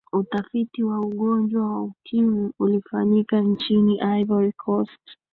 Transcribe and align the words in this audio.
utafiti 0.13 0.83
wa 0.83 0.99
ugonjwa 0.99 1.61
wa 1.71 1.81
ukimwi 1.83 2.51
ulifanyika 2.59 3.41
nchini 3.41 3.99
ivory 4.21 4.51
coast 4.51 5.17